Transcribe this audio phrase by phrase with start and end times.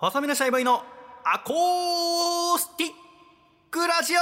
[0.00, 0.84] 細身のシャイボーイの
[1.24, 2.90] アコースティッ
[3.68, 4.18] クラジオ。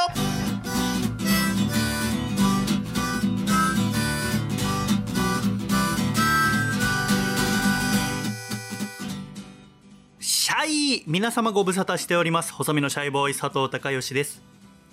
[10.18, 12.54] シャイ皆様ご無沙汰しております。
[12.54, 14.42] 細身のシャイボーイ佐藤孝義です。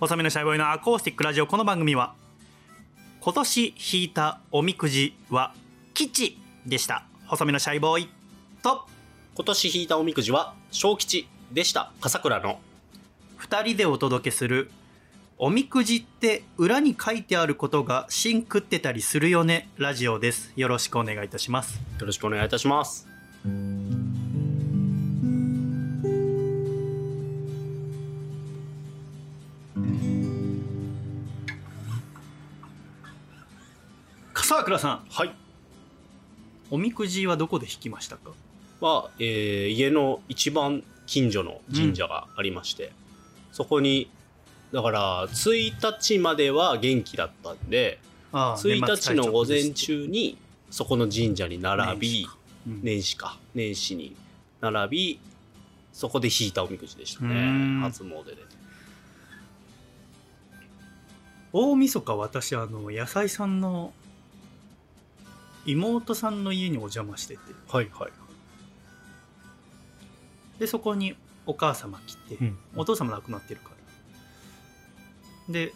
[0.02, 1.48] 細身のシャイボーイのアコースティックラジオ。
[1.48, 2.14] この番組は
[3.22, 5.54] 今年引いたおみくじは
[5.94, 7.06] 吉でした。
[7.28, 8.10] 細身のシャイボーイ
[8.62, 8.86] と
[9.36, 11.92] 今年引いたおみくじは小吉でした。
[12.02, 12.60] 笠倉の。
[13.40, 14.70] 2人でお届けする。
[15.40, 19.70] おみくじって裏に書いてあることが芯食ってたりするよね。
[19.78, 20.54] ラジオです。
[20.56, 21.82] よろしくお願いいたします。
[22.00, 23.08] よろしくお願いいたします。
[34.36, 35.06] 笠倉さん。
[35.10, 35.34] はい。
[36.70, 38.30] おみくじはどこで引きましたか？
[38.84, 42.92] は、えー家の一番近所の神社がありまして、
[43.52, 44.10] そこに
[44.74, 48.00] だから1日までは元気だったんで
[48.32, 50.38] ああ1日の午前中に
[50.70, 52.28] そこの神社に並び
[52.68, 52.80] うん。
[52.82, 53.38] 年始か。
[53.54, 54.16] 年始に
[54.62, 55.20] 並び
[55.92, 57.82] そこで引いたおみくじでしたね。
[57.82, 58.38] 初詣で。
[61.52, 63.94] 大晦日私あの野菜さんの
[65.66, 67.42] 妹さんの家にお邪魔してて。
[67.68, 68.12] はいはい
[70.60, 71.16] でそこに
[71.46, 72.58] お母様来て、うん。
[72.76, 73.72] お父様亡くなってるか
[75.48, 75.54] ら。
[75.54, 75.74] で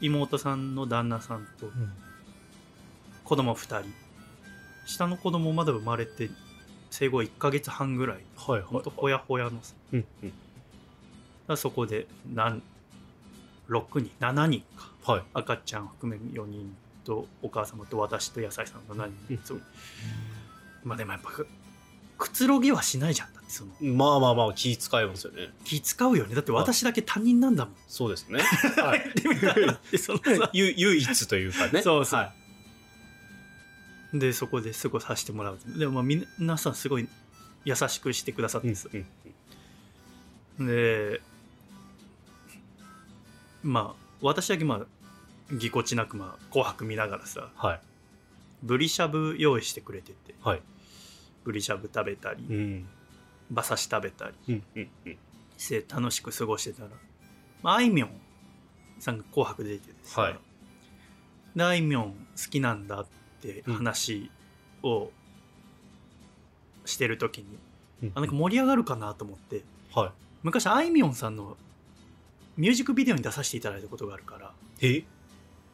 [0.00, 1.70] 妹さんの旦那さんと
[3.24, 3.92] 子供2人。
[4.86, 6.30] 下の子供まだ生まれて
[6.90, 8.24] 生後1ヶ月半ぐらい。
[8.36, 9.74] はいほんとほやほやのさ。
[9.92, 10.04] うん
[11.48, 11.56] うん。
[11.56, 12.62] そこで何
[13.68, 14.90] 6人7人か。
[15.12, 15.22] はい。
[15.34, 19.62] 赤ちゃん含め4人とお母様と私と野菜さんの7人、うんそう
[20.84, 21.30] まあでもやっぱ
[22.18, 23.32] くつろぎはしないじゃん。
[23.34, 23.72] だってその。
[23.80, 25.50] まあまあまあ気使いますよね。
[25.64, 26.34] 気使うよね。
[26.34, 27.74] だって私だけ他人なんだもん。
[27.88, 28.40] そうですね。
[28.40, 29.12] はい。
[29.20, 30.50] でみたいなってそのさ。
[30.54, 31.82] ゆ唯一というかね。
[31.82, 32.20] そうそう。
[32.20, 32.32] は
[34.14, 34.18] い。
[34.18, 35.58] でそこで過ごさせてもらう。
[35.78, 37.08] でもま皆さんすごい
[37.64, 38.88] 優しくしてくださってさ、
[40.58, 40.66] うん。
[40.66, 41.20] で
[43.62, 47.50] まあ私だけまあぎこちなくまあ紅白見ながらさ。
[47.56, 47.80] はい。
[48.62, 50.34] ブリしゃぶ用意してくれてて。
[50.40, 50.62] はい
[51.46, 52.88] ブリしゃぶ食べたり、うん。
[53.48, 54.62] 馬刺し食べたり
[55.56, 56.90] して楽しく過ごしてたら、
[57.62, 58.10] まあ、あいみょん
[58.98, 60.38] さんが「紅白」で出ててさ、はい。
[61.54, 63.06] であいみょん好きなんだっ
[63.40, 64.32] て話
[64.82, 65.12] を
[66.84, 67.46] してる時に、
[68.02, 68.12] うん。
[68.16, 69.62] あなんか盛り上がるかなと思って
[69.94, 71.56] は昔あいみょんさんの
[72.56, 75.04] ミュージックビデオに出させていただいたことがあるからいえ？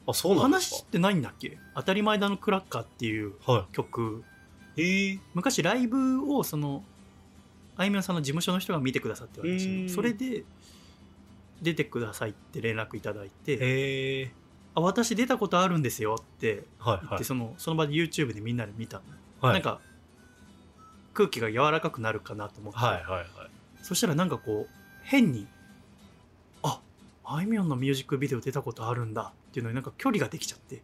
[0.06, 4.31] あそうなん話ってないんだっけ「当たり前だのクラッカー」っていうは曲い
[4.76, 5.18] ええ。
[5.34, 6.82] 昔ライブをその
[7.76, 10.44] あいみょんさんの事務所の人が見てくださって私それで
[11.62, 13.52] 出てくださいって連絡いただいて。
[13.52, 13.58] へ
[14.22, 14.32] え
[14.74, 17.06] 「あ私出たことあるんですよ」って言ってはい。
[17.06, 19.04] はいそのその場で YouTube でみんなで見たの、
[19.40, 19.52] はい。
[19.54, 19.80] なんか
[21.14, 23.26] 空気が柔らかくなるかなと思って、はいはいはい。
[23.82, 25.46] そしたらなんかこう変に
[26.62, 26.80] 「あ
[27.24, 30.82] あいみょんのミュージックビデオ出たことあるんだ」っていうのになんか距離ができちゃって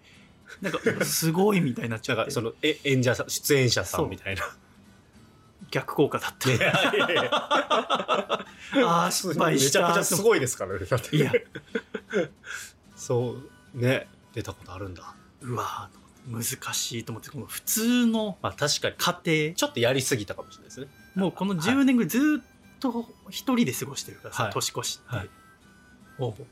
[0.61, 4.43] なんかすごいみたいになっちゃっそのえ演者さん出演者さんみたいな。
[5.71, 7.29] 逆効果だった、いやいやいや。
[7.35, 8.45] あ
[9.07, 9.81] あ失敗した。
[9.81, 11.17] めちゃくちゃすごいですからねだって。
[11.17, 11.31] いや。
[12.97, 13.37] そ
[13.75, 14.09] うね。
[14.33, 15.15] 出たことあるんだ。
[15.43, 15.99] うわー
[16.33, 18.95] 難しいと思ってこの普通のまあ確かに。
[18.97, 19.55] 家庭。
[19.55, 20.89] ちょっとやりすぎたかもしれないですね。
[21.15, 21.61] もうこのはい。
[21.61, 22.45] 10年ぐらいずっ
[22.81, 24.53] と一人で過ごしてるからさ、はい。
[24.53, 25.31] 年越しって、はい。
[26.17, 26.47] ほぼ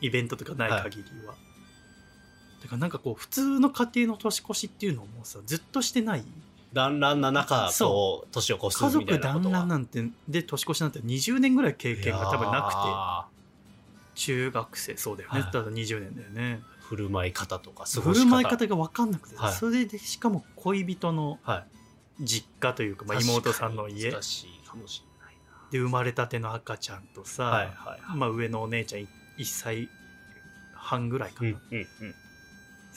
[0.00, 1.34] イベントとかない限りは、
[2.62, 6.24] だからなんかこう普通の家庭の年越しっていうのもさずっとしてない？
[6.72, 7.70] 団らんな中
[8.24, 13.26] う年を越家すみたい族団なことはらんなんてで年越しなんて20年ぐらい経験が多分なくてな
[14.14, 15.50] 中学生そうだよね、はい。
[15.52, 16.60] ただ20年だよね。
[16.80, 18.24] 振る舞い方とか過振ごし方。
[18.24, 19.52] る舞い方が分かんなくて、はい。
[19.52, 21.64] それでしかも恋人のは
[22.20, 22.24] い。
[22.24, 24.10] 実家というか、まあ、妹さんの家。
[24.10, 25.36] 難しいかもしれない。
[25.70, 28.16] で生まれたての赤ちゃんとさ、なはいはいはい。
[28.16, 29.88] まあ、上のお姉ちゃん1歳
[30.74, 32.14] 半ぐらいかな、うんうんうん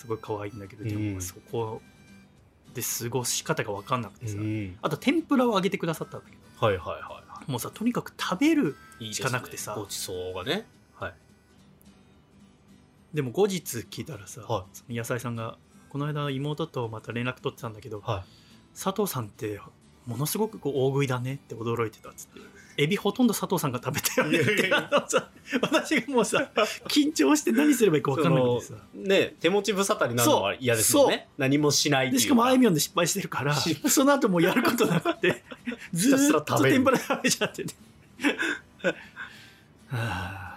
[0.01, 0.89] すごい可愛いんだけど、うん。
[0.89, 1.79] でもそこ
[2.73, 4.75] で過ごし方が分かんなくてさ、うん。
[4.81, 9.75] あと天ぷらをあげてくださったんだけどはいはいはいはもうさとにかく食べるいいいしかなくてさ。
[9.77, 10.65] ごちそうがね。
[10.95, 11.13] はい。
[13.13, 15.57] でも後日聞いたらさ、はその野菜さんが
[15.89, 18.23] この間妹とまた連絡取ってたんだけど、は
[18.73, 19.59] 佐藤さんって
[20.05, 22.41] ものすごくこう大食いだねって驚いてたっつって。
[22.77, 24.21] エビほとんど佐藤さんが食べた。
[24.21, 24.71] よねって
[25.61, 26.49] 私がもうさ
[26.87, 28.73] 緊張して何すればいいか分かんなくてさ。
[28.91, 35.43] そのね手持ち無沙汰になるのは嫌ですもんね何もしないしかもあいみょんで失敗してるから失 その後もうやることなくて
[35.93, 37.73] ずっと天ぷら食べちゃってて
[39.87, 40.51] はあ。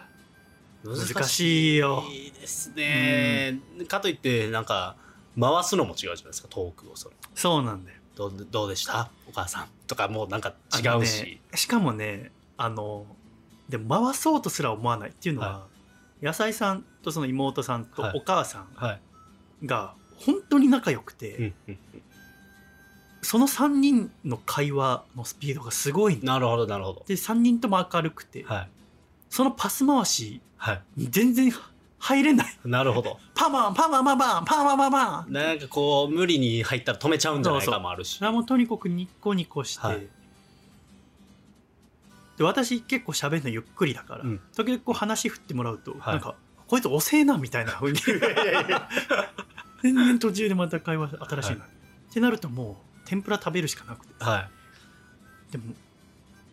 [0.85, 2.03] 難しいよ。
[2.03, 3.59] 難しいですね、
[3.89, 4.97] かといってなんか
[5.41, 7.17] 回すのも違うじゃないですかトークをそれ。
[7.35, 9.11] そうなんだよどうどうでした？
[9.29, 9.69] お母さん。
[9.87, 13.07] とかもうなんか違うし、しかもねあの
[13.69, 15.67] でも回そうとすら思わないっていうのは、は
[16.23, 18.19] 野菜さんとその妹さんとはい。
[18.19, 19.01] お母さんはい、
[19.67, 21.79] が本当に仲良くて、うんうん
[23.27, 27.05] その3人の会話のスピードがすごいなるほどなるほど。
[27.09, 28.69] で3人とも明るくて、はい。
[29.31, 30.83] そのパス回しはい。
[30.99, 31.51] 全然
[32.05, 32.47] 入れない。
[32.67, 33.19] なるほど。
[33.35, 35.33] パマンパマンパマンパマンパマン。
[35.33, 37.75] なんかこう無理に入ったら止めちゃうんじゃないそうそう。
[37.77, 38.19] かもあるし。
[38.19, 40.07] それはもうとにかくニッコニコして、はい。
[42.37, 44.41] で私結構喋るのゆっくりだから、うん。
[44.55, 46.01] 時々こう話振ってもらうと、はい。
[46.13, 46.35] なんか
[46.67, 47.99] こいつ遅えなみたいな風に。
[49.83, 51.69] 全然途中でまた会話新しいな、はい。
[52.11, 54.23] ってなるともう天ぷら食べるしかなくて。
[54.23, 54.51] はい。
[55.53, 55.73] でも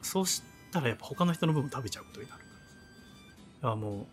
[0.02, 2.41] そうしたらやっぱ他の人の分も食べちゃうことになる
[3.62, 4.06] あもう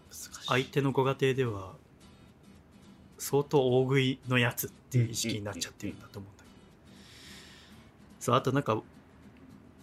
[0.47, 1.73] 相手のご家庭では
[3.19, 6.55] 相当大食いのやつっていう意識になっちゃってるんだと思うんだけど、
[8.21, 8.81] そうあとなんか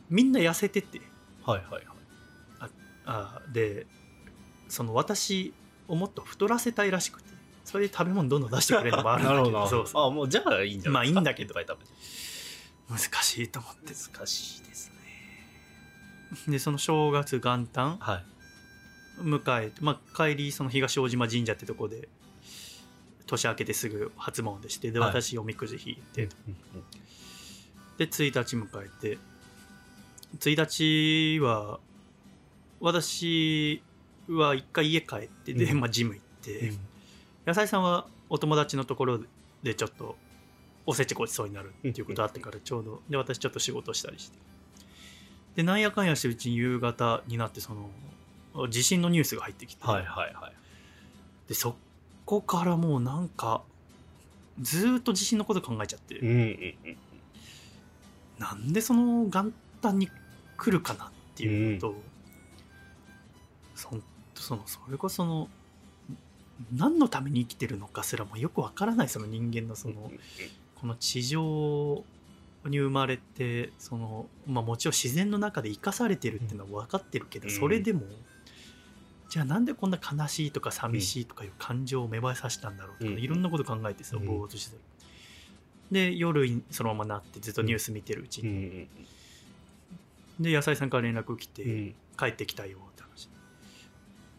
[0.09, 1.01] みんな痩せてて。
[1.44, 1.83] はいはいはい。
[3.07, 3.85] あで
[4.67, 5.53] その私
[5.88, 7.35] をもっと太らせたいらしくて。
[7.65, 10.07] それで食べ物どんどん出してくれるのもあるんだなけど そうそう。
[10.07, 16.51] あもうじゃあいいんじゃないまあいいんだけど難しいと思って難しいですね。
[16.53, 18.35] でその正月元旦はい
[19.21, 22.07] 迎えて、まあ、帰りその東大島神社ってとこで
[23.25, 25.09] 年明けてすぐ初詣してではい。
[25.09, 26.29] 私おみくじ引いて、うん
[27.97, 29.17] で1日迎えて
[30.38, 31.79] 1日は
[32.81, 33.81] 私
[34.27, 35.79] は一回家帰ってで、うん。
[35.79, 36.79] まあ、ジム行って、うん。
[37.45, 39.19] 野菜さんはお友達のところ
[39.63, 40.17] でちょっと
[40.85, 44.38] おせちごちそうになるっていうことあってからちょうどで私ちょっと仕事したりして。
[45.56, 47.89] でなんやかんやしてうちに夕方になってその
[48.69, 50.54] 地震のニュースが入ってきて、はいはいはい。
[51.48, 51.75] でそ
[52.25, 53.62] こからもうなんか
[54.62, 56.98] ずーっと地震のこと考えちゃって、うんうんうん
[58.38, 60.10] なんでその元旦に
[60.57, 61.96] 来るかなっていうのと、
[63.75, 64.04] そん
[64.36, 65.48] そのそれこそその
[66.75, 70.12] 何のために生きてるのかすらもよくわからないその人間のその、
[70.75, 72.04] この地上
[72.66, 77.54] に生まれてその、まあ、もちろん自然の中で生かされてるっていうのは分かってるけど、うん。
[77.54, 78.01] それでも
[79.36, 83.20] じゃあなんでこんな悲しいとか寂しいとかいう感情を芽生えさせたんだろうとか、うん。
[83.20, 84.26] いろんなこと考えてさうん。
[84.26, 84.82] ぼーっとしてた。
[85.92, 88.88] で夜そのままなってずっとニュース見てるうちに、ん
[90.40, 91.96] で野菜さんから連絡来て、うん。
[92.18, 93.28] 帰ってきたよって話。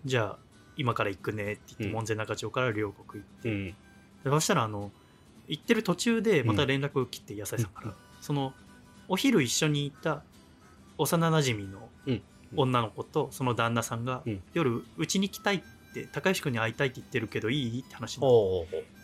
[0.07, 0.39] じゃあ
[0.79, 1.93] 今から行くねって言って、うん。
[1.93, 3.75] 門前仲町から両国行って、
[4.25, 4.93] そしたらあの
[5.47, 7.95] 行ってる途中でまた連絡を切って野菜さんから、うん。
[8.23, 8.55] その
[9.09, 10.23] お昼一緒にいた
[10.97, 11.86] 幼なじみのうん
[12.55, 14.43] 女の子とその旦那さんが、うん。
[14.55, 15.61] 夜うちに来たいっ
[15.95, 17.81] て高吉君に会いたいって言ってるけどいい？
[17.81, 18.21] って話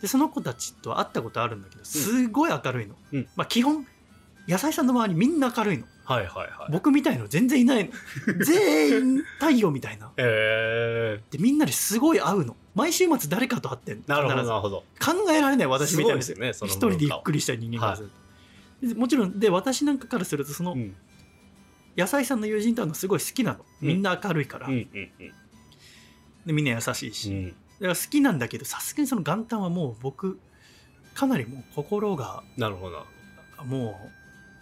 [0.01, 3.27] でその子たちと会ったことあるんだけどすごい明るいの、うん。
[3.35, 3.85] まあ基本
[4.47, 5.85] 野菜さんの周りみんな明るいの。
[6.05, 6.71] はいはいはい。
[6.71, 7.91] 僕みたいの全然いないの。
[8.43, 10.07] 全員太陽みたいな。
[10.17, 12.55] へえでみんなですごい会うの。
[12.75, 14.03] 毎週末誰かと会ってんの。
[14.07, 14.49] なるほど必ず。
[14.49, 14.83] なるほど。
[14.99, 16.21] 考えられない私みたいな。
[16.21, 18.09] すごいですよね人でゆっくりした人間からする
[18.81, 20.95] と、でもちろんで私なんかからするとその、うん
[21.95, 23.65] 野菜さんの友人と会うのすごい好きなの。
[23.81, 23.87] うん。
[23.87, 24.79] みんな明るいから、うんうん
[25.19, 25.31] うん。
[26.45, 27.47] でみんな優しいし、うん。
[27.49, 30.39] だから好きなんだけどさすがにその元旦はもう僕
[31.13, 33.05] かなりもう心がなるほど。
[33.65, 34.09] も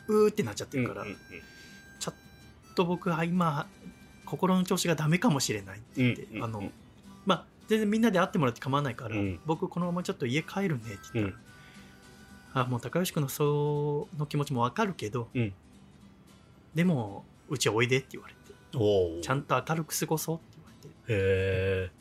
[0.08, 1.06] ううーってなっちゃってるから、
[2.00, 2.16] ちょっ
[2.76, 3.68] と僕は今
[4.26, 6.44] 心の調子がダメかもしれないって言って、うんうんうん。
[6.44, 6.72] あの
[7.26, 9.40] まあ全然みんなで会ってもらって構わないから、うん。
[9.46, 15.54] 僕このままちょっと家帰るねって言ったら、あもう高吉君のその気持ちもわかるけど、うん
[16.76, 18.40] でもうちおいでって言われて。
[18.72, 21.14] ちゃんと明るく過ごそうって言われて。
[21.14, 21.92] へえ。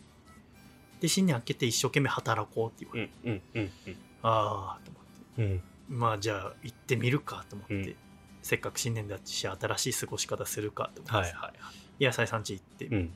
[1.01, 5.61] で新年明けて一生懸命働こうって言われて、うんうんうんああと思って。
[5.89, 7.97] まあじゃあ行ってみるかと思って、うん。
[8.43, 12.05] せっかく新年だし新しい過ごし方するかと思って、はいはいはい。
[12.05, 13.13] 野菜さん家行って、うん。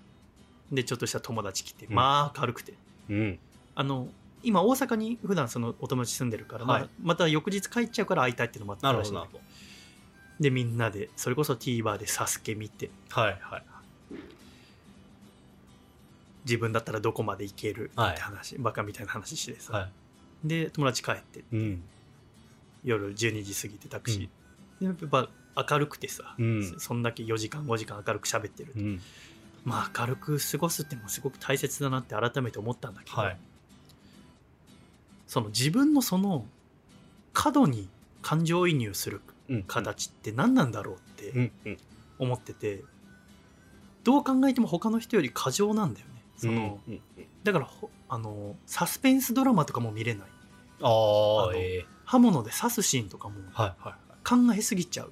[0.72, 1.94] でちょっとした友達来て、うん。
[1.94, 2.74] まあ軽くて。
[3.08, 3.38] うん。
[3.74, 4.08] あの
[4.42, 6.80] 今大阪に普段そのお友達住んでるから、はい。
[6.82, 9.40] まあ、また翌日帰っちゃうから会いたいっていうのもあったらしいんだけほど
[10.40, 12.90] でみんなでそれこそ TVer でサスケ見て。
[13.14, 13.62] どはいはい。
[16.44, 17.84] 自分だったらどこまで行ける？
[17.84, 19.88] ってはい話、バカみたいな話してさ、は
[20.44, 21.38] で友達帰って。
[21.40, 21.82] いうん。
[22.84, 25.28] 夜12時過ぎてタクシー、でやっぱ
[25.70, 26.74] 明るくてさ、うん。
[26.78, 29.00] そんだけ4時間5時間明るく喋ってると、うん。
[29.64, 33.38] まあ明るく過ごすってもすごく大切だなって改めて思ったんだけど、はい。
[35.26, 36.44] その自分のその
[37.32, 37.88] 過度に
[38.20, 39.33] 感情移入するうん
[39.66, 40.98] 形って何なんだろうっ
[41.32, 41.52] て
[42.18, 42.84] 思ってて
[44.04, 46.12] どう考えても他の人より過剰なんだよね。
[46.36, 47.00] その、うんうん
[47.42, 50.28] だからほあのサスペンスドラマとかも見れない。
[50.80, 51.86] あええ。
[52.06, 53.34] 刃物で刺すシーンとかも
[54.24, 55.08] 考えすぎちゃう。
[55.08, 55.10] っ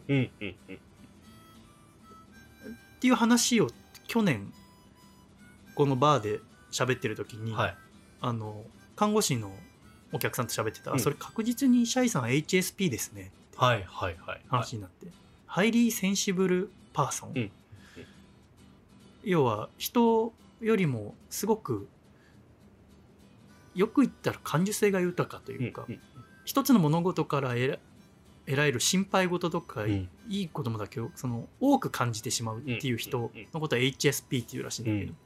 [3.00, 3.68] ていう話を
[4.08, 4.50] 去年
[5.74, 7.76] このバーで喋ってる時に、はい。
[8.22, 8.64] あの
[8.96, 9.54] 看護師の
[10.12, 11.00] お客さんと喋ってたら、うん。
[11.00, 13.30] それ確実にシャイさん HSP ですね
[13.62, 14.40] はいはいはい。
[14.48, 15.06] 話になって、
[15.46, 17.50] Highly Sensible Person、うん。
[19.22, 21.86] 要は人よりもすごく
[23.76, 26.00] よく言ったら感受性が豊かというか、うん
[26.44, 27.78] 一つの物事から得ら
[28.46, 30.08] 得られる心配事とか、うん。
[30.28, 35.16] いい子供だけをその多く感じてしまうっていう人のことは HSP っていうらしいんだけど、うん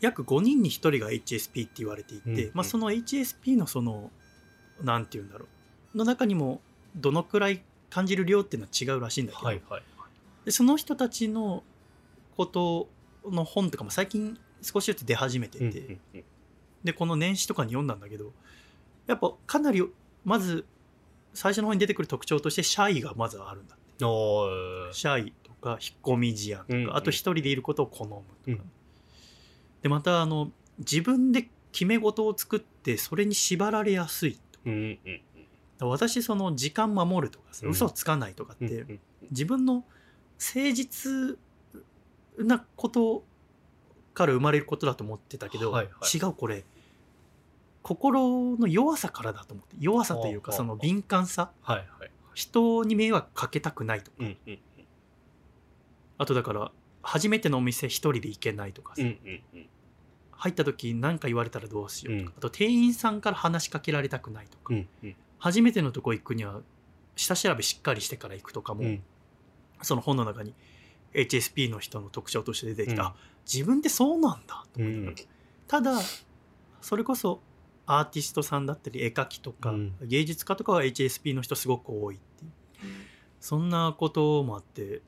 [0.00, 4.12] 約5人に1人が HSP って言われていて、うんまあ、その HSP のその
[4.80, 5.48] なんて言うんだろう
[5.94, 6.60] の中にも
[6.96, 9.82] どのくらい感じる量っていうのは違うらしいんだけど、はいはい。
[10.44, 11.62] でその人たちの
[12.36, 12.88] こと
[13.24, 16.24] の本とかも最近少しずつ出始めてて、うんうんうん。
[16.84, 18.32] でこの年始とかに読んだんだけど
[19.06, 19.82] やっぱかなり
[20.24, 20.64] まず
[21.34, 23.84] 最初の方に出てくる特徴としてシャイがまずあるんだって。
[23.98, 26.96] シャイとか引っ込み思案とか、うんうん。
[26.96, 28.60] あと一人でいることを好むとか、うん
[29.82, 34.58] でまたあの自分で決め事を作ってそれに縛られやすいと。
[34.66, 35.20] うんうんうん
[35.80, 39.84] 私その時間守るとか嘘をつかないとかって、自分の
[40.38, 41.38] 誠実
[42.38, 43.24] なこと
[44.14, 46.16] から生まれることだと思ってたけど、はいはい。
[46.16, 46.64] 違うこれ
[47.82, 52.10] 心の弱さからだと思って弱さというかはあその敏感さはいはい。
[52.34, 54.58] 人に迷惑かけたくないとか、うんうん。
[56.18, 59.66] あとだから初めてのお店一人で行けないとかさ、うんうんうん。
[60.32, 62.38] 入った時何か言われたらどうしようとか、うん。
[62.38, 66.62] あと店員さんから話しかけられたくないとか、うんうん初めてのとこ行くには
[67.16, 69.02] 下調べしっかりしてから行くとかも、うん。
[69.82, 70.54] その本の中に
[71.14, 73.08] HSP の人の特徴として出てきた、うん。
[73.08, 73.14] あ
[73.50, 75.28] 自分ってそうなんだと思って、うん。
[75.66, 76.00] ただ
[76.80, 77.40] それこそ
[77.86, 79.94] アーティストさんだったり絵描きとか、うん。
[80.02, 82.50] 芸術家とかは HSP の人すごく多いっていう。
[83.40, 85.02] そんなこともあって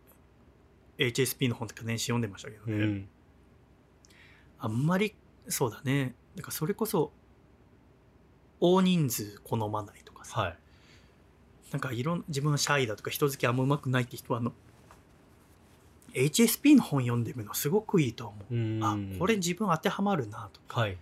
[0.98, 3.08] HSP の本とか年始読んでましたけどね、うん。
[4.58, 5.14] あんまり
[5.48, 6.14] そうだね。
[6.36, 7.12] だからそれこそ
[8.60, 10.56] 大人数好まないとかさ、はい。
[11.72, 14.52] なんかいろん自分はシャイだとか人付きあんまうまくないって人はあの
[16.14, 18.80] HSP の本読んでみるのすごくいいと思う、うん。
[18.82, 20.80] あこれ自分当てはまるなとか。
[20.80, 20.96] はい。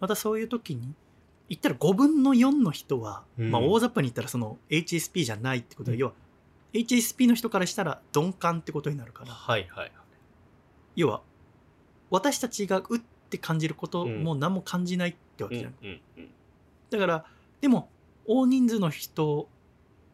[0.00, 0.94] またそういう時に
[1.48, 3.50] 言ったら5分の4の人は、うん。
[3.50, 6.00] まあ大雑把に言ったらその HSP じゃないってことは、うん。
[6.00, 6.12] 要は
[6.74, 9.32] HSP の人からしたら鈍感ってことになるから。
[9.32, 9.92] はいはい
[10.94, 11.22] 要は
[12.10, 14.24] 私たちがうって感じることうん。
[14.24, 16.28] も何も感じないってわけじゃん、うんうん。
[16.90, 17.24] だから
[17.60, 17.88] でも
[18.28, 19.48] 大人数の人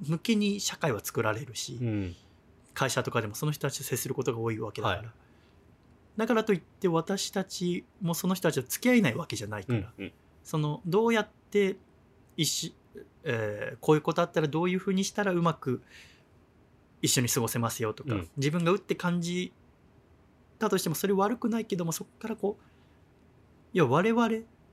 [0.01, 2.17] 向けに社会は作られるし、うん。
[2.73, 5.09] 会社とかでもその人たちと接することが多いわけだから、はい。
[6.17, 10.13] だからといって私たちもその人たちと付き合えないわけじゃないから、うんうん。
[10.43, 11.77] そのどうやって
[12.37, 12.73] 一緒、
[13.25, 15.83] えーこういうことあったらどういうふうにしたらうまく
[17.03, 18.29] 一緒に過ごせますよとか、うん。
[18.37, 19.53] 自分がうって感じ
[20.59, 22.65] たとしてもそれ悪くないけどもそこからこう
[23.73, 24.31] いや我々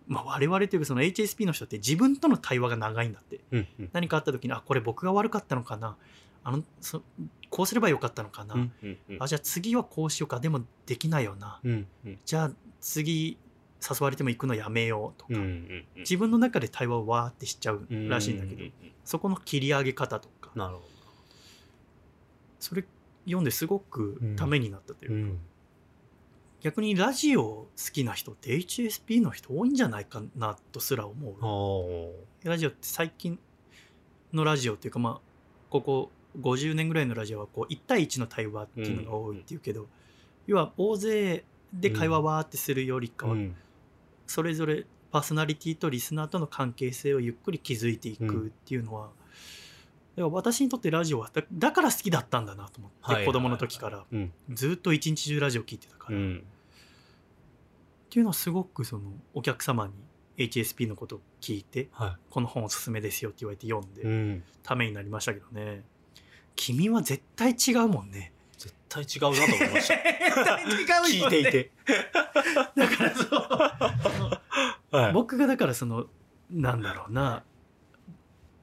[0.07, 3.39] まあ我々というかその HSP の人って自分との対話が長いんだって。
[3.51, 3.89] うんうん。
[3.93, 5.97] 何かあった時にあこれ僕が悪かったのかな。
[6.43, 7.03] あのそ
[7.49, 9.17] こうすればよかったのかな、うんうんうん。
[9.23, 10.39] あじゃあ次はこうしようか。
[10.39, 11.59] でもできないよな。
[11.63, 12.19] うんうん。
[12.25, 13.37] じゃあ次
[13.81, 15.85] 誘われても行くのやめようとか、うんうんうん。
[15.99, 18.73] 自分の中で対話をわーってしちゃうらしいんだけど、うううん。
[19.05, 20.51] そこの切り上げ方とか。
[20.55, 20.81] なるほ
[22.59, 22.85] それ
[23.25, 25.39] 読んですごくためになったというか、どうん
[26.61, 32.49] 逆にラジオ好きな人って HSP の人多いんじゃないかなとすら思あうー。
[32.49, 33.39] ラジオって最近
[34.31, 35.31] のラジオっていうかまあ
[35.69, 39.87] ここ50年ぐらいのラジオはこう1対1の対話っていうのが多いっていうけど、
[40.47, 43.55] 要は大勢で会話わーってするよりかは、うん。
[44.27, 49.09] それぞれパーソナリティとリスナーとの関係性をゆっくり築いていくっていうのは、
[50.15, 54.03] だから私にとってラジオはだだから好きだったんだなと思って、はいはいはい子供の時から。
[54.11, 54.31] うん。
[54.51, 56.43] ずっと一日中ラジオ聞いてたから、っうん。
[58.09, 59.93] ていうのはすごくそのお客様に
[60.37, 64.43] HSP のことを聞いてはこの本おすすめですよって言われて読んで、いうん。
[64.63, 65.83] ためになりましたけどね。
[66.55, 68.33] 君は絶対違うもんね。
[68.57, 69.95] 絶対違うなと思いました。
[70.69, 71.37] 絶対違うよね。
[71.37, 71.71] 聞いていて。
[72.75, 73.25] だからそ
[74.91, 75.13] うはい。
[75.13, 76.07] 僕がだからその
[76.49, 77.43] なんだろうな。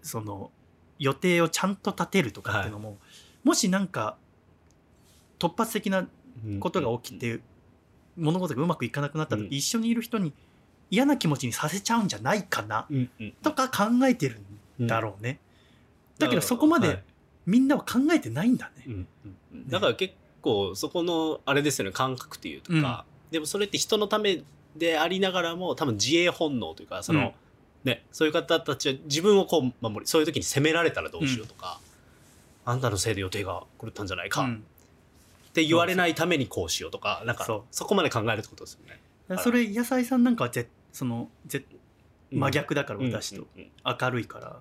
[0.03, 0.53] その
[0.99, 2.71] 予定をちゃんと立てるとかってい。
[2.71, 2.99] うのも、
[3.45, 4.17] もしなんか
[5.39, 6.07] 突発的な
[6.61, 7.41] ことが起きて、
[8.17, 9.55] 物事がうまくいかなくなった時、うん。
[9.55, 10.33] 一緒にいる人に
[10.91, 12.87] 嫌な気持ちにさせちゃうんじゃないかな
[13.43, 14.41] とか考えてる
[14.83, 15.39] んだろうね、
[16.19, 16.89] だけどそこまはい。
[16.89, 17.03] で
[17.47, 19.07] みんなは考えてないんだね、
[19.69, 24.43] だから結構そこのあれですよね感覚っていうとか、でもそれって人のため
[24.77, 27.31] でありながらも多分自衛本能というかその、うん
[27.89, 31.81] ね、そういう方たちは自分をこう守りそういう時に責められたらどうしようとか、
[32.65, 34.65] あんたのせいで予定が狂ったんじゃないかっうん。
[35.55, 39.39] て言われないためにこうしようとかなんかそこまで考えるってことですよね。
[39.43, 41.65] それ野菜さんなんかはぜそのぜ
[42.31, 42.41] うん。
[42.41, 43.47] 真逆だから私と。
[43.85, 44.57] 明るいから。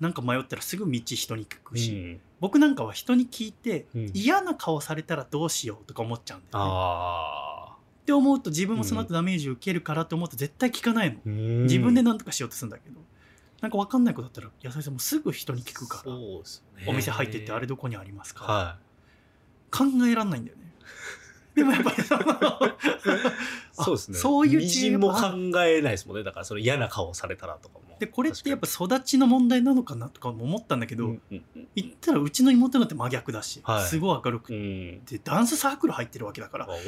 [0.00, 4.10] なんか迷ったらすぐ道人に聞くし、うん僕なんかは人に聞いてうん。
[4.12, 6.70] 嫌な顔されたらどうしようとか思っちゃうんだよね。
[8.06, 11.18] あって思うと自分もその後ダメージを受けるからと思うと絶対聞かないの。
[11.26, 13.00] ー自分で何とかしようとするんだけど、
[13.60, 16.86] なんか分かんないことだったら野菜さんもすぐ人に聞くから、ね。
[16.86, 18.78] お店入ってってあれどこにありますか、は
[19.72, 20.65] 考えらんないんだよね。
[21.56, 22.16] でもやっぱりそ
[23.84, 24.18] そうですね。
[24.18, 25.28] そういうみ知恵も考
[25.64, 26.22] えないですもんね。
[26.22, 27.86] だからその嫌な顔されたらとかも。
[27.98, 33.84] でこれってやっぱ育ちの問題なのかなとかも思ったんだけど、うんうんうん言ったらうちの妹なんて真逆だし、はい。
[33.84, 34.48] すごい明るくう
[35.06, 36.80] て、んダンスサークル入ってるわけだからだ考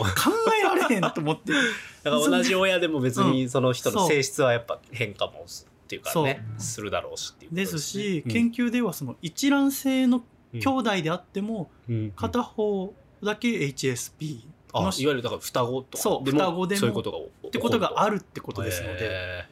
[0.59, 1.53] えられへんと思って。
[2.05, 12.13] から同じ親でも別にその人の性質はやっぱ変化もすっていうかねするだろうしっていうですし、ね研究ではその一卵性のうん兄弟であっても、うん。
[12.13, 14.41] 片方だけ HSP
[14.73, 16.03] あいわゆるだから双子とか。
[16.03, 19.45] そう双子でもそういうことがってことがあるるってことですので、へ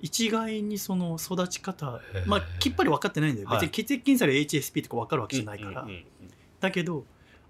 [0.00, 3.60] 一概にその育ち方まあきっぱり分かってないんだよ、はい。
[3.60, 5.86] 別に血液検査で HSP とか分かるわけーじゃないから、
[6.60, 7.04] だけど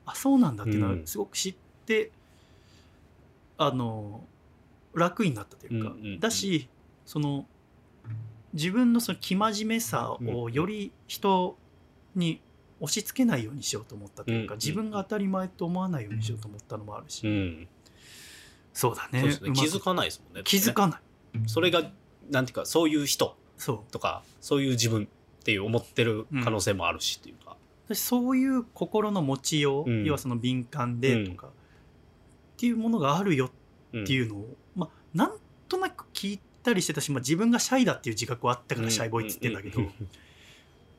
[0.07, 1.07] あそうなんだっていうのはうん。
[1.07, 1.55] すごく知っ
[1.87, 2.11] て、
[3.59, 4.25] あの
[4.95, 6.69] 楽になったというか、だし
[7.07, 7.47] その
[8.53, 11.57] 自分のその生真面目さをより人
[12.15, 12.41] に
[12.81, 14.59] 押し付けないようにしようと思ったというか、うん。
[14.59, 17.69] 自分が当たり前と思わないようにしようと思ったのもあるし、うん。
[18.73, 19.23] そうだね。
[19.23, 19.31] ね。
[19.55, 20.43] 気づかないですもんね。
[20.45, 21.01] 気づかない。
[21.47, 21.91] それが
[22.31, 23.37] なんていうかそういう人。
[23.57, 23.93] そう。
[23.93, 30.05] とかそういう自分っていう思ってる可能性もあるしっていうか、私そういう心の持ちよう、うん。
[30.05, 31.51] 要はその敏感でとか、っ
[32.57, 33.51] ていうものがあるよっ
[34.07, 35.37] ていうのを、まあなん
[35.69, 39.81] となく聞いたりしてたし、まあ、自分がシャイだっていう自覚はあったからシャイボーイっつってんだけど、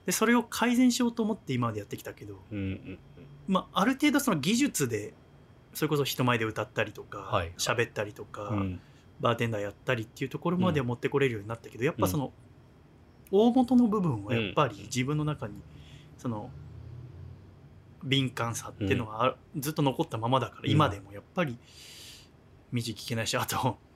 [0.06, 3.00] でそれを改善しようと思って今までやってきたけど、うんうんうん。
[3.48, 5.14] まあ、ある程度その技術で
[5.74, 7.52] それこそ人前で歌ったりとかはい。
[7.58, 8.80] 喋、ったりとか、うん。
[9.20, 12.34] バーテンダーやったりっていうところまでは持ってこれるようになったけど、やっぱその
[13.32, 15.54] 大元の部分はやっぱり自分の中に
[16.18, 16.50] その
[18.04, 20.72] 敏感さっていうのはあずっと残ったままだから、うん。
[20.72, 21.58] 今でもやっぱり
[22.74, 23.78] 道聞けないしあと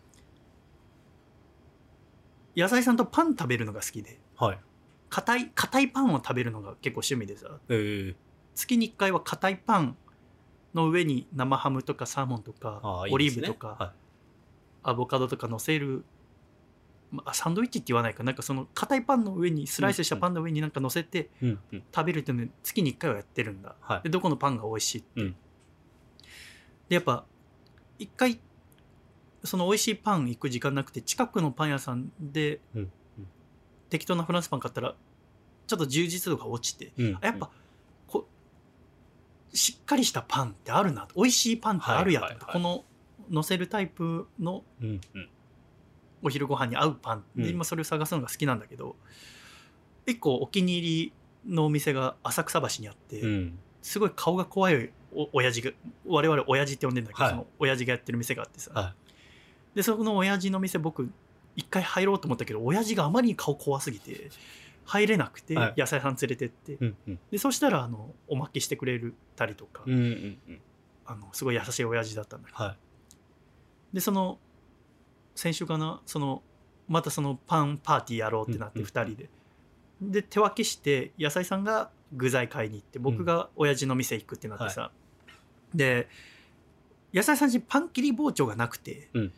[2.56, 4.60] 野菜さんとパン食べるのが好きではい
[5.16, 7.48] 硬い硬いパンを食べるのが結構趣味でさ。
[7.70, 8.16] えー
[8.54, 9.98] 月に1回は硬いパン
[10.74, 12.80] の上に生ハムとかサーモンとか
[13.12, 13.94] オリーブとかは
[14.82, 16.06] アボカドとか乗せる、
[17.12, 18.24] まあ、サンドイッチって言わないか。
[18.24, 21.30] なんかその硬いパンの上にスライスしたパンの上になんか乗せて
[21.94, 23.76] 食べるっていうのを月に1回はやってるんだ。
[23.82, 24.04] はい。
[24.04, 25.36] でどこのパンが美味しいって、うん。
[26.88, 27.26] でやっぱ
[28.00, 28.40] 一回
[29.44, 32.92] その美味しいパン行く時間なくて近くのパン屋さんでうんうん
[33.90, 34.96] 適当なフランスパン買ったら
[35.68, 37.16] ちょっと充実度が落ちてうん。
[37.16, 37.50] あやっぱ
[38.08, 38.28] こ
[39.54, 42.54] しっかりしたパンってあるな美味しいパンってあるやと、はいはいはい。
[42.54, 42.84] この
[43.30, 44.64] 乗せるタイプの
[46.22, 47.50] お昼ご飯に合うパンで、うん。
[47.50, 48.96] 今それを探すのが好きなんだけど
[50.06, 51.12] 一個お気に入
[51.46, 53.60] りのお店が浅草橋にあって、うん。
[53.82, 55.72] すごい顔が怖いお親父が
[56.06, 57.32] 我々親父って呼んでんだけど、はい。
[57.32, 58.94] その親父がやってる店があってさ、は
[59.74, 61.10] でそこの親父の店僕
[61.56, 64.30] 一回入ろうと思ったけど親父があまりに顔怖すぎて
[64.86, 65.74] 入れなくて、はい。
[65.78, 67.20] 野菜さん連れてって、うんうん。
[67.32, 69.02] でそしたらあのおまけしてくれ
[69.36, 70.00] たりとか、うんうん
[70.48, 70.62] うん。
[71.06, 72.64] あのすごい優しい親父だったんだけど。
[72.64, 72.78] はい。
[73.94, 74.38] でその
[75.36, 76.44] 先週かなその
[76.88, 79.30] またそのパンパーティーやろうってなってうん2人で、
[80.02, 84.92] で手分けして野菜さんが具材買いに行って僕が親父の店行くってなってさ、
[85.74, 86.08] で
[87.14, 89.34] 野菜さんちパン切り包丁がなくて、うん。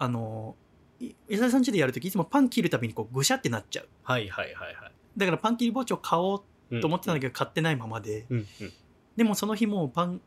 [0.00, 0.54] あの
[1.00, 3.88] い野菜さんちでやるときいつもパン切るたびにこうぐしゃってなっちゃう。
[4.02, 4.92] はいはいはいはい。
[5.16, 8.46] だからパン切り包丁買おううんと思ってたんだけど買ってないままで、うん
[9.16, 10.20] でもその日もうパン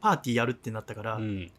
[0.00, 1.22] パーティーやるってなったから、うん。
[1.22, 1.50] うん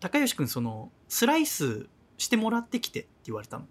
[0.00, 1.86] 高吉君そのスライス
[2.18, 3.66] してもらってきてって言われたの。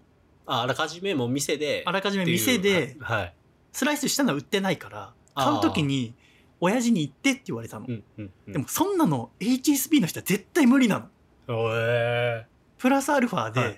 [0.46, 1.82] ああらかじめもう店で。
[1.84, 3.34] あらかじめ店ではい。
[3.70, 6.14] スライスしたのは売ってないから買う時に
[6.60, 8.52] 親父に言ってって言われたの、うんうんうん。
[8.52, 11.10] でもそんなの HSP の人は絶対無理な
[11.48, 11.54] の。
[11.54, 12.46] おえ
[12.82, 13.74] プラスアルファはでい。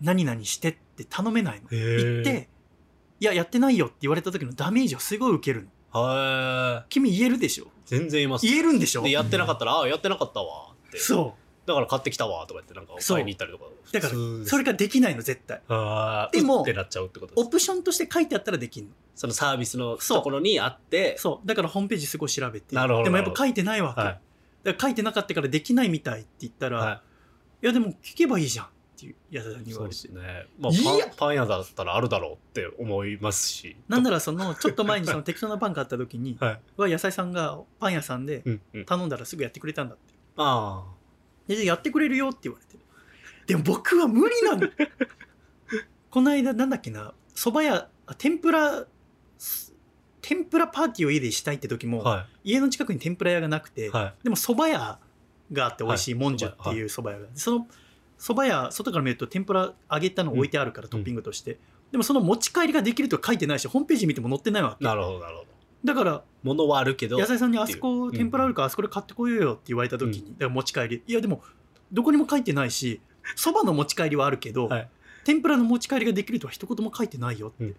[0.00, 2.22] 何々してって頼めないの、へー。
[2.22, 2.48] 言って
[3.20, 6.00] いややってないよって言われた時のダメージをすごい受けるの。
[6.00, 6.86] はい。
[6.88, 7.66] 君言えるでしょ。
[7.84, 8.46] 全然言います。
[8.46, 9.02] 言えるんでしょ。
[9.02, 10.70] でやってなかったらああやってなかったわ。
[10.88, 10.98] って。
[10.98, 11.68] そう。
[11.68, 12.46] だから買ってきたわ。
[12.46, 13.16] とか言ってなんかそう。
[13.16, 13.66] 買いに行ったりとか。
[13.92, 14.50] だから普通です。
[14.50, 15.60] それができないの絶対。
[15.68, 17.46] あーでもうってなっちゃうってことです。
[17.46, 18.90] オプションとして書いてあったらできんの。
[19.14, 20.18] そのサービスのそう。
[20.18, 21.18] ところにあって。
[21.18, 21.46] そう。
[21.46, 22.74] だからホームページすごい調べて。
[22.74, 24.20] なるほどでもやっぱ書いてないわけ、はい。
[24.64, 27.02] だから書いてなかったからできないみたいって言ったら、、は
[27.62, 29.96] いやでも聞けばいいじゃんっていう矢田さんに言われて。
[29.96, 33.76] すね、まあ、パンパン屋だったらあるだろうって思いますし。
[33.88, 36.60] なんならそのちょっと前にその適当なパン買った時に はい。
[36.76, 38.84] は野菜さんがパン屋さんでうんうん。
[38.84, 40.14] 頼んだらすぐやってくれたんだって。
[40.36, 40.84] あ
[41.46, 42.76] でやってくれるよって言われて。
[43.46, 44.68] でも僕は無理なの
[46.10, 48.86] この間なんだっけな蕎麦屋あ天ぷら
[49.38, 49.74] す
[50.20, 54.24] 天ぷらパーティーを家でしたいって時も、あは家の近くに天ぷら屋がなくて、いはい。
[54.24, 54.98] でも蕎麦屋
[55.52, 56.82] があって美味しいはいもんじゅってい。
[56.82, 57.66] う蕎麦屋が、その
[58.18, 61.58] 蕎麦屋外から見ると天ぷら揚げたの置いてあるから、トッピングとして。
[61.92, 64.84] でもその持ち帰りができるとか書いてないしホームページ見ても載ってないわけ。
[64.84, 65.48] なるほどなるほど。
[65.84, 71.02] だから物はあるけど野菜さんにあそこ天ぷらあるからあそこで買ってこようよって言われた時に、だから持ち帰り。
[71.06, 71.42] いやでも
[71.92, 73.00] どこにも書いてないし
[73.36, 74.88] 蕎麦の持ち帰りはあるけど、はい。
[75.24, 77.76] 天ぷらの持ち帰りができるとは一言も書いてないよってうん。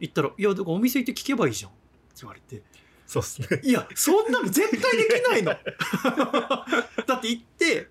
[0.00, 1.80] 言ったら、いやだからお店行って聞けばいいじゃんって
[2.22, 2.62] 言われて
[3.10, 3.60] そうですね。
[3.64, 5.50] いやそんなの絶対できないの。
[7.06, 7.88] だって行って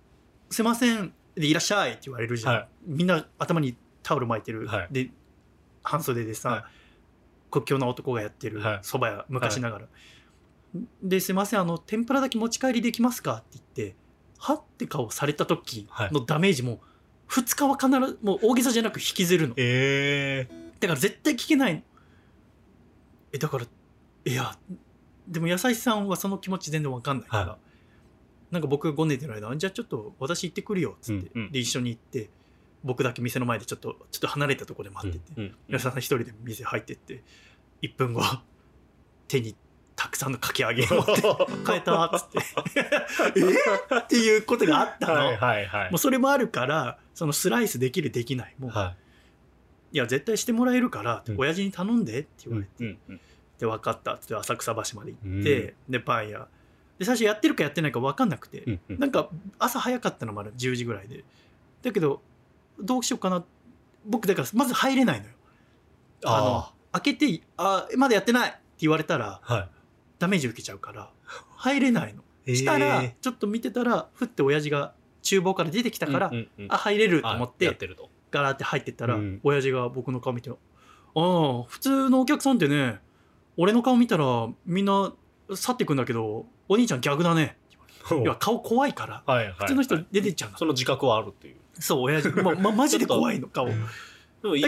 [0.48, 2.68] 「すいません」で「いらっしゃい」って言われるじゃん、はい。
[2.86, 4.88] みんな頭にタオル巻いてる、はい。
[4.90, 5.10] で
[5.82, 6.64] 半袖でさ、はい。
[7.50, 8.78] 国境の男がやってるはい。
[8.78, 9.88] 蕎麦屋昔ながら、
[11.02, 13.96] ですいませんあの天ぷらだけ持ち帰りできますかって言って
[14.38, 16.80] はって顔された時のダメージも
[17.28, 19.54] 2日は必ずもう大げさじゃなく引きずるの。
[19.58, 20.48] え
[20.80, 21.74] だから絶対聞けない。
[21.74, 21.82] の
[23.32, 23.66] えだから
[24.24, 24.56] いや
[25.28, 27.58] でも野菜さんはその気持ち全然わかんないから、は
[28.50, 31.52] なんか僕がごねてる間じゃあちょっと私行ってくるよっつって、うんうん。
[31.52, 32.28] で一緒に行って
[32.84, 37.22] 僕だけ店の前でちょっとちょっと離れたところで待ってて、うんうん野菜さん一人で店入ってって
[37.82, 38.22] 1分後
[39.28, 39.56] 手に
[39.96, 41.22] たくさんのかき揚げを持って
[41.64, 42.38] 「買えた」っつって
[43.40, 45.90] 「えっていうことがあったの、はいはいはい。
[45.90, 48.96] もうそれもあるからそのスライスできるできないもう、は
[49.92, 49.96] い。
[49.96, 51.36] や絶対してもらえるから、うん。
[51.38, 53.20] 親父に頼んでってい言われて、うんうん
[53.62, 56.48] で分かったっつって浅草橋まで行って、でパン屋。
[56.98, 58.98] で最初やってるかやってないか分かんなくて、うんうん。
[58.98, 59.28] なんか
[59.60, 61.22] 朝早かったのまだ10時ぐらいで。
[61.82, 62.22] だけど
[62.80, 63.44] どうしようかな
[64.04, 65.32] 僕だからまず入れないのよ。
[66.24, 69.68] あ開けて「あまだやってない」って言われたらあはい。
[70.18, 71.10] ダメージ受けちゃうから
[71.56, 72.22] 入れないの。
[72.52, 76.66] したら、えちょっと見てたらふって親父が厨房から出てきたから、うんうんうん。
[76.68, 78.10] あ入れると思ってってると。
[78.32, 79.40] ガラって入ってったら、うん。
[79.44, 80.50] 親父が僕の顔見て
[81.14, 83.00] 「ああ普通のお客さんってね
[83.56, 85.12] 俺の顔見たらみんな
[85.54, 87.56] 去ってくんだけどお兄ちゃん逆だね」
[88.10, 91.56] いや顔怖いからはいはい普通の人出てっちゃうんだ、その自覚はあるっていう。
[91.78, 93.66] そう親父まま マジで怖いの顔。
[93.66, 93.72] だ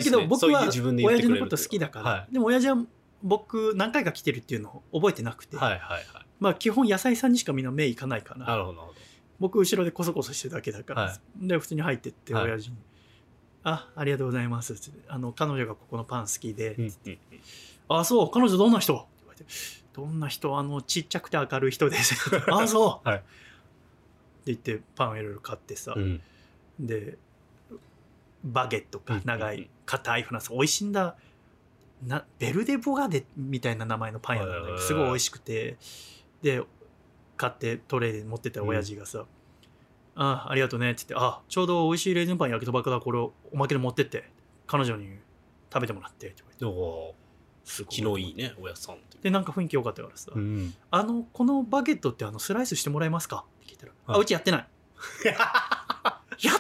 [0.01, 0.81] けど僕は親父
[1.29, 2.79] のこと好きだから、はでも親父は
[3.23, 6.05] 僕何回か来てるっていうのを覚えてなくて、いはいはいはい。
[6.39, 8.47] まあ基本野菜さんにしかみんな目いかないから。
[8.47, 8.95] なるほど
[9.41, 12.45] 僕後ろでコソコソしてるだけだから、はで普通に入ってってはい。
[12.45, 12.77] 親父に
[13.65, 16.95] 「あありがとうございます」ってあの彼女がここのパン好きで、どうんうん
[17.89, 19.45] あそう彼女どんな人?」って言われて
[19.93, 20.59] 「どんな人？
[20.59, 22.15] あのちっちゃくて明るい人です」
[22.51, 23.19] あそう」はい。
[23.19, 23.25] って
[24.47, 26.21] 言ってパンをいろいろ買ってさ、うん。
[26.79, 27.19] で
[28.45, 30.51] バゲットかうん長い硬いフランス。
[30.51, 31.17] 美味しいんだ。
[32.07, 35.79] なベルデ・ボガデみたいな名前のパン屋なんだけどすごい美味しくて。
[36.43, 36.63] で
[37.37, 39.25] 買ってトレーで持ってた親父がさ
[40.15, 44.31] 「あありがとうね」って言って「あちょうど美味しいレーズンパン焼きそばからこれをおまけで持ってって
[44.67, 45.19] 彼女に
[45.73, 47.17] 食べてもらって」って言われて
[47.65, 50.75] おすご昨日いいねおやさんってでなんか雰囲気良かったからさ「うん。
[50.91, 54.69] あのこのバゲットってあのスライスしてもらえますか?」って聞いたら「はいあうちやってない」
[55.25, 55.41] やって
[56.43, 56.59] ない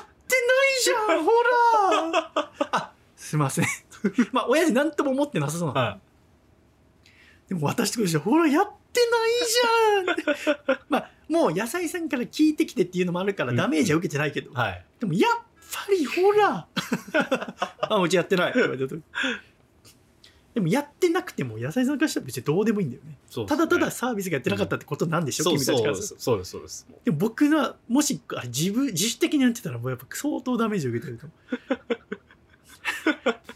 [0.83, 1.31] じゃんほ
[2.13, 2.33] ら。
[2.73, 3.67] あすいません。
[4.33, 5.99] まあ親父何とも思ってなさそうなの、は
[7.49, 10.63] でも私としてはほらやってないじゃん。
[10.63, 13.57] っ てまあもう野菜さんから聞いてきてっていうのもあるからうん。
[13.57, 14.85] ダメージは受けてないけど、いはい。
[15.01, 15.31] でもやっ
[15.73, 16.67] ぱりほら。
[17.81, 18.51] あうちやってない。
[18.51, 19.03] って言われた時
[20.55, 23.19] でもやってなくても野菜さんからしたら別にどうでもいいんだよね。
[23.29, 26.01] そうただただそサービスがやってなかったってことなんでしょ、う君たちからそう。
[26.01, 26.87] ですするとそうですそうです。
[27.05, 31.35] でも僕がもしあれ自分自主的にやってたらもうやっぱ相当ダメージを受けてると思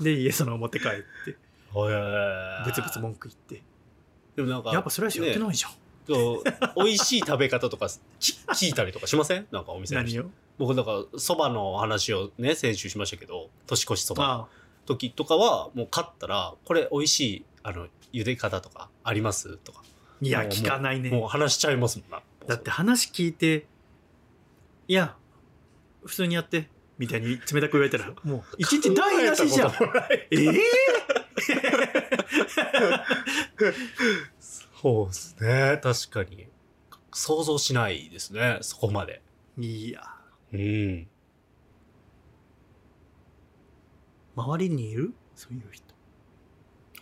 [0.01, 0.03] う。
[0.05, 1.31] で家そのまま持って帰って。
[1.31, 2.65] へー。
[2.65, 3.63] ブツブツ文句言って。
[4.37, 5.73] でもなんかやっぱスライスやってないじゃん、
[6.07, 6.45] そう
[6.85, 7.89] 美味しい食べ方とか
[8.21, 9.47] き 聞いたりとかしません？
[9.51, 10.23] なんかお店の人。
[10.23, 10.31] 何を？
[10.59, 14.49] 僕だからそばの話をね先週しましたけど年越しそばのあ
[14.89, 19.57] 時とかはもう買ったらこれ美味しいあの茹で方とかあります？
[19.59, 19.83] とか。
[20.21, 21.11] いや聞かないね。
[21.11, 22.23] もう話しちゃいますもんな。
[22.47, 23.67] だって話聞いて
[24.89, 25.15] いや
[26.05, 29.71] 普通にやってみたいに冷たく言われたらもう 一日台無しじゃん。
[29.73, 30.53] 考えええ
[34.81, 35.81] そうですね。
[35.83, 36.47] 確かに。
[37.13, 39.21] 想像しないですねそこまで。
[39.59, 40.03] いや。
[40.53, 41.07] うん
[44.39, 45.13] 周りにいる？
[45.35, 45.85] そういう人。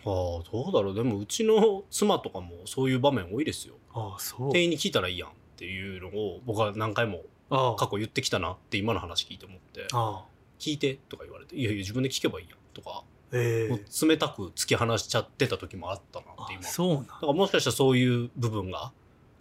[0.05, 0.95] ああどうだろう。
[0.95, 3.75] でもうちの妻とかもそういう場面多いですよ。
[3.93, 4.51] ああそう。
[4.51, 10.25] 店員に聞いたらいいやんっていうのを僕は何回も過去言ってきたなって今の話聞いて思ってああ。
[10.59, 13.69] 聞いてとか言われていやいや自分で聞けばいいやんとかええ。
[13.69, 16.61] もう冷たく突き放しちゃってた時もあったなって今。
[16.61, 17.13] あそうなんだ。
[17.13, 18.91] からもしかしたらそういう部分が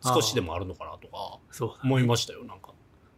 [0.03, 1.39] 少しでもあるのかなとか
[1.85, 2.73] 思いましたよなんか。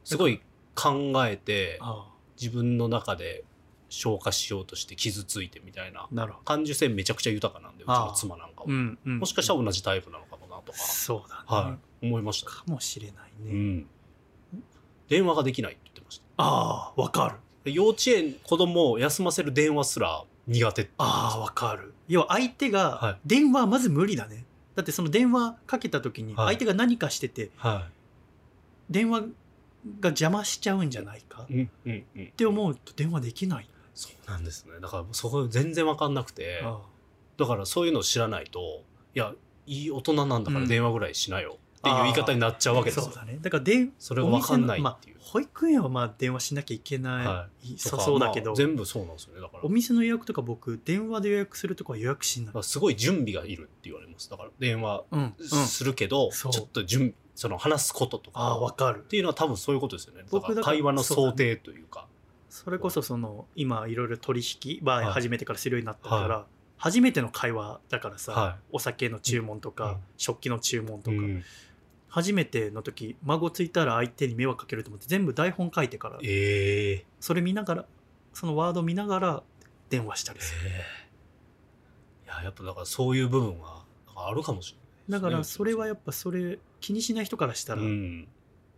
[0.04, 0.40] すごい
[0.74, 2.06] 考えてあ。
[2.40, 3.44] 自分の中で
[3.88, 6.08] 消化しようとして傷ついてみたいな
[6.44, 10.78] 感受性めちゃくちゃ豊かなんでうちの妻なんかはうんうんもしかしたら同じタイプなのかもなとか。
[10.78, 12.06] そうだね、はい。
[12.06, 13.86] 思いましたかもしれないね、うん。
[15.08, 16.24] 電話ができないって言ってました。
[16.36, 17.36] ああわかる。
[17.64, 21.94] で幼稚園子供を休ませる電話すら苦手ああわかる。
[22.08, 22.72] 要は相手はい。
[22.72, 24.44] が電話はまず無理だね。
[24.74, 26.46] だってその電話かけた時にはい。
[26.48, 27.88] 相手が何かしてては
[28.90, 29.22] 電話
[30.00, 32.26] が邪魔しちゃうんじゃないかっいうんうんうん。
[32.36, 33.68] て思うと電話できない
[33.98, 34.74] そうなんですね。
[34.80, 36.60] だからそこ全然わかんなくて。
[36.62, 36.78] あ
[37.36, 38.84] だからそういうのを知らないと
[39.14, 39.32] いや
[39.66, 40.68] いい大人なんだからうん。
[40.68, 43.04] 電話ぐらいしなよっていう言い方になっちゃうわけですよ。
[43.04, 43.38] そうだね。
[43.40, 49.40] だからでそれがわかんないっていう、保育園はまあ電話しなきゃいけない、はそとかそうだけど、まあ全部そうなんですよね。
[49.40, 49.64] だから。
[49.64, 52.62] お店の予約とか僕電話で予約するとこは予約しない。
[52.62, 54.30] すごい準備がいるって言われます。
[54.30, 55.46] だから電話うんうん。
[55.46, 56.52] するけど、そう。
[56.52, 58.98] ちょっと準備その話すこととかああわかる。
[58.98, 60.24] っていうのは多分そういうことですよね。
[60.30, 62.07] 僕だから会話の想定というか
[62.48, 65.12] それこそその今いろいろ取引バーはい。
[65.12, 69.96] 初めてからするようになったから、は初めての会話だからさ、はお酒の注文とか、うん。
[70.16, 71.44] 食器の注文とか、うん。
[72.08, 77.04] 初めての時孫ついたら相手に迷惑かけると思って全部台本書いてからええ。
[77.20, 77.84] それ見ながら
[78.32, 79.42] そのワード見ながら
[79.90, 80.60] 電話したりする。
[80.70, 80.84] え
[82.24, 82.26] え。
[82.26, 83.84] いややっぱだからそういう部分は
[84.16, 88.28] あるかもしれないだからそれはややっぱそれ気にしない人からしたらうん。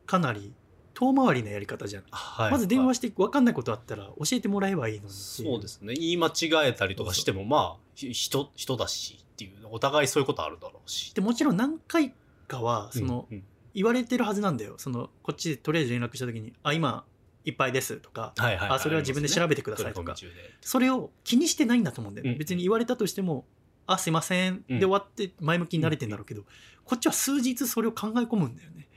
[0.06, 0.52] かなり
[1.00, 2.50] 遠回りなやり方じゃん、はい。
[2.50, 5.94] まず電話しして分かんないことあったら教えてもらえばいいのにそうですね。
[5.94, 11.14] 言い間違えたりとかしてもまあひ人人だしっていうお互いそういうことあるだろうし。
[11.14, 12.12] でもちろん何回
[12.46, 13.44] かはその、うんうん。
[13.74, 14.74] 言われてるはずなんだよ。
[14.76, 17.04] そのこっちでとりあえず連絡した時に「あ今
[17.44, 20.14] いっぱいです」とかはいはいはいあそれは自分で調べてくださいとか。
[20.14, 20.54] 取り込み中で。
[20.60, 23.46] それを気にしてないんだと思うんだよね、うん別に言われたとしても
[23.86, 26.44] 「あすいません」で終わって前向きになれてんだろうけど、
[26.84, 28.88] こっちは数日それを考え込むんだよね。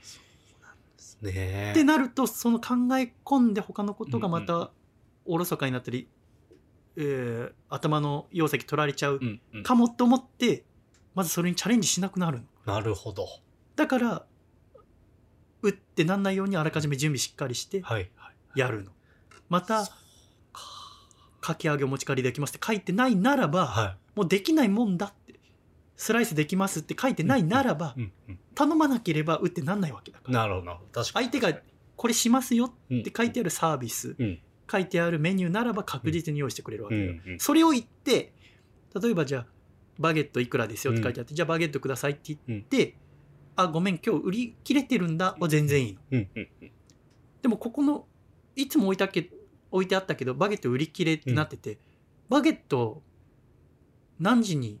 [1.22, 1.32] ね。
[1.34, 4.70] えってなるとその考え込んで他のことがまた
[5.24, 6.08] おろそかになったり、
[6.96, 9.20] えー頭の容積取られちゃう
[9.64, 10.64] かもと思って
[11.14, 12.44] まずそれにチャレンジしなくなるの。
[12.66, 13.26] なるほど。
[13.76, 14.24] だから
[15.62, 17.82] うってなんないようにあらかじめ準備しっかりして
[18.54, 18.92] やるの。
[19.48, 19.86] また
[21.40, 21.54] か。
[21.54, 25.23] き揚げお持ち帰りできますって書いてないならば、はもうできないもんだって
[25.96, 27.94] スライスできますって書いてないならば、
[28.54, 30.40] 頼まなければうってなんないわけだから。
[30.40, 31.26] なるほど確かに。
[31.26, 31.58] 相手が
[31.96, 34.38] これしますよっって書いてあるサービス、うん。
[34.70, 38.32] 書いてあるメニューならば確実に用意してくれるわけだよ、うんうんそれを言って
[39.00, 39.46] 例えばじゃあ
[39.98, 42.96] バゲットいくらですよって書いてあって、じゃあバゲットくださいって言って、
[43.56, 46.20] あごめん今日売り切れてるんだは全然いいの。
[47.42, 48.06] でもここの
[48.56, 49.30] いつも置いたけ
[49.70, 51.78] 置いてあったけどバゲット売り切れってなってて、
[52.28, 53.02] バゲット
[54.18, 54.80] 何時に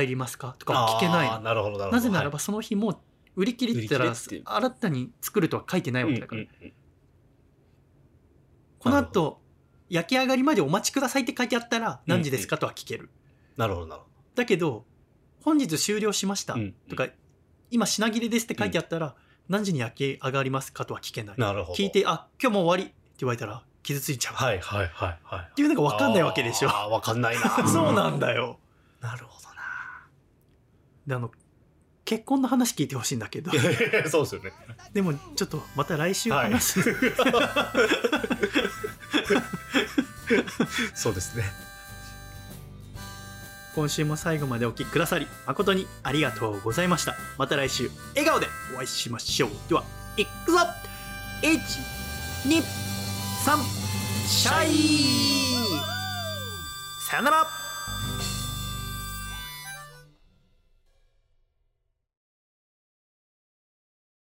[0.00, 0.54] 入りますか？
[0.58, 1.90] とかは聞けないなるほどなるほど。
[1.90, 2.98] なぜならばその日もう
[3.36, 6.72] 売り切れって言ったら新たに作るとは書いてないはいわけだから、うんうんうん。
[8.78, 9.40] この後
[9.88, 13.10] 焼き上がりまでお待ちくださいって書いてあったら何時ですかとは聞ける、
[13.56, 14.84] なるほどなるほだけど
[15.42, 16.54] 本日終了しました。
[16.54, 16.74] どうん。
[16.88, 17.06] とか、
[17.70, 19.14] 今品切れですって書いてあったら、
[19.48, 21.36] 何時に焼き上がりますかとは聞けない。
[21.38, 21.76] なるほど。
[21.76, 25.48] 聞いてあ今日もう終わりって言われたら傷ついちゃう、はいはいはいはい。
[25.52, 26.68] っていうのが分かんないわけでしょ。
[26.68, 27.42] あー分かんないな。
[27.68, 28.58] そうなんだよ。
[29.00, 29.55] なるほどな
[31.06, 31.30] であの
[32.06, 33.50] 結婚の話聞いてほしいんだけど。
[34.08, 34.52] そうですよね。
[34.92, 36.80] でもちょっとまた来週話す、
[40.94, 41.44] そうですね。
[43.74, 47.16] 今週も最後までお聞きくださり誠にありがとうございました。
[47.38, 49.50] また来週笑顔でお会いしましょう。
[49.68, 49.84] では
[50.16, 50.58] いくぞ
[51.42, 52.62] ！123
[54.28, 55.46] シャイ！
[57.10, 57.65] さよなら